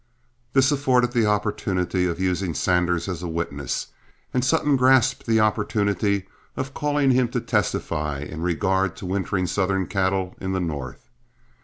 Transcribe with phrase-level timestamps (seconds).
[0.53, 3.89] This afforded the opportunity of using Sanders as a witness,
[4.33, 6.25] and Sutton grasped the opportunity
[6.57, 11.07] of calling him to testify in regard to wintering Southern cattle in the North.